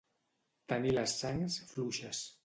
[0.71, 2.23] Tenir les sangs fluixes.